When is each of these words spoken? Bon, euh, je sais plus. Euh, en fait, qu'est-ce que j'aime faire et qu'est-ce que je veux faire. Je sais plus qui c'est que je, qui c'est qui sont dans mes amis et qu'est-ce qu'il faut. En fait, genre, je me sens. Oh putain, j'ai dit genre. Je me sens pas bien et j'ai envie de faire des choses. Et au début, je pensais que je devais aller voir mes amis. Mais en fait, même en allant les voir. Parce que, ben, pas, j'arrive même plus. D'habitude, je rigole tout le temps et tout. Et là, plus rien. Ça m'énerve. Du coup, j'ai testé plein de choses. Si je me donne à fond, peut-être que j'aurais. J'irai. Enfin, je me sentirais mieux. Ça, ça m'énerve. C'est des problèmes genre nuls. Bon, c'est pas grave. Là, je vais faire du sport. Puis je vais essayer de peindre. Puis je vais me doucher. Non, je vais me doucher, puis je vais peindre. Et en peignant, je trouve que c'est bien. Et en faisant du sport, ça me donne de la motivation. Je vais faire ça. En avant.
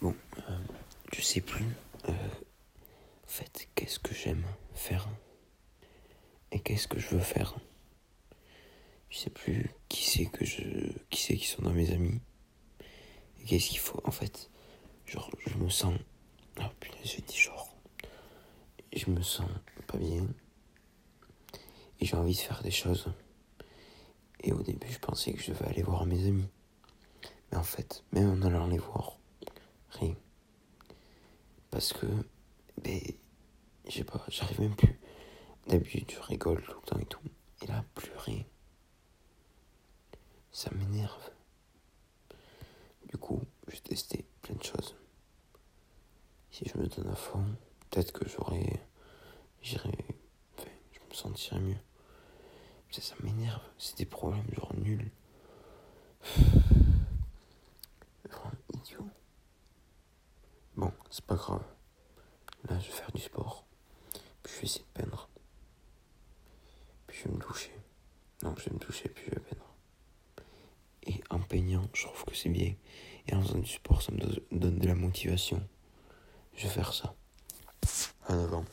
Bon, 0.00 0.14
euh, 0.38 0.58
je 1.12 1.20
sais 1.20 1.40
plus. 1.40 1.64
Euh, 2.08 2.12
en 2.12 3.26
fait, 3.26 3.68
qu'est-ce 3.74 3.98
que 3.98 4.14
j'aime 4.14 4.44
faire 4.74 5.08
et 6.52 6.60
qu'est-ce 6.60 6.88
que 6.88 6.98
je 6.98 7.08
veux 7.08 7.20
faire. 7.20 7.56
Je 9.10 9.18
sais 9.18 9.30
plus 9.30 9.70
qui 9.88 10.04
c'est 10.04 10.26
que 10.26 10.44
je, 10.44 10.60
qui 11.10 11.22
c'est 11.22 11.36
qui 11.36 11.46
sont 11.46 11.62
dans 11.62 11.72
mes 11.72 11.90
amis 11.92 12.20
et 13.40 13.44
qu'est-ce 13.44 13.70
qu'il 13.70 13.78
faut. 13.78 14.00
En 14.04 14.10
fait, 14.10 14.50
genre, 15.06 15.30
je 15.46 15.56
me 15.56 15.68
sens. 15.68 15.94
Oh 16.60 16.64
putain, 16.78 16.98
j'ai 17.04 17.22
dit 17.22 17.36
genre. 17.36 17.74
Je 18.94 19.10
me 19.10 19.22
sens 19.22 19.48
pas 19.86 19.98
bien 19.98 20.26
et 22.00 22.06
j'ai 22.06 22.16
envie 22.16 22.34
de 22.34 22.38
faire 22.40 22.62
des 22.62 22.70
choses. 22.70 23.12
Et 24.40 24.52
au 24.52 24.62
début, 24.62 24.90
je 24.90 24.98
pensais 24.98 25.32
que 25.32 25.42
je 25.42 25.50
devais 25.50 25.66
aller 25.66 25.82
voir 25.82 26.06
mes 26.06 26.26
amis. 26.26 26.48
Mais 27.50 27.58
en 27.58 27.62
fait, 27.64 28.04
même 28.12 28.30
en 28.30 28.46
allant 28.46 28.68
les 28.68 28.78
voir. 28.78 29.18
Parce 31.78 31.92
que, 31.92 32.06
ben, 32.82 33.00
pas, 34.04 34.24
j'arrive 34.26 34.62
même 34.62 34.74
plus. 34.74 34.98
D'habitude, 35.68 36.10
je 36.10 36.20
rigole 36.22 36.60
tout 36.60 36.74
le 36.74 36.86
temps 36.88 36.98
et 36.98 37.06
tout. 37.06 37.20
Et 37.62 37.68
là, 37.68 37.84
plus 37.94 38.10
rien. 38.16 38.42
Ça 40.50 40.72
m'énerve. 40.74 41.30
Du 43.08 43.16
coup, 43.16 43.40
j'ai 43.68 43.78
testé 43.78 44.26
plein 44.42 44.56
de 44.56 44.62
choses. 44.64 44.96
Si 46.50 46.64
je 46.68 46.76
me 46.78 46.88
donne 46.88 47.12
à 47.12 47.14
fond, 47.14 47.44
peut-être 47.90 48.10
que 48.10 48.28
j'aurais. 48.28 48.84
J'irai. 49.62 49.92
Enfin, 50.58 50.70
je 50.90 50.98
me 51.08 51.14
sentirais 51.14 51.60
mieux. 51.60 51.78
Ça, 52.90 53.02
ça 53.02 53.14
m'énerve. 53.22 53.62
C'est 53.78 53.98
des 53.98 54.04
problèmes 54.04 54.52
genre 54.52 54.74
nuls. 54.74 55.12
Bon, 60.78 60.92
c'est 61.10 61.24
pas 61.24 61.34
grave. 61.34 61.64
Là, 62.68 62.78
je 62.78 62.86
vais 62.86 62.92
faire 62.92 63.10
du 63.10 63.20
sport. 63.20 63.64
Puis 64.44 64.52
je 64.54 64.58
vais 64.58 64.64
essayer 64.64 64.84
de 64.84 65.02
peindre. 65.02 65.28
Puis 67.08 67.18
je 67.18 67.24
vais 67.24 67.34
me 67.34 67.40
doucher. 67.40 67.72
Non, 68.44 68.54
je 68.56 68.66
vais 68.66 68.74
me 68.76 68.78
doucher, 68.78 69.08
puis 69.08 69.24
je 69.26 69.30
vais 69.30 69.40
peindre. 69.40 69.74
Et 71.02 71.20
en 71.30 71.40
peignant, 71.40 71.82
je 71.92 72.04
trouve 72.04 72.24
que 72.26 72.36
c'est 72.36 72.48
bien. 72.48 72.76
Et 73.26 73.34
en 73.34 73.42
faisant 73.42 73.58
du 73.58 73.68
sport, 73.68 74.02
ça 74.02 74.12
me 74.12 74.20
donne 74.52 74.78
de 74.78 74.86
la 74.86 74.94
motivation. 74.94 75.60
Je 76.54 76.68
vais 76.68 76.72
faire 76.72 76.94
ça. 76.94 77.12
En 78.28 78.38
avant. 78.38 78.64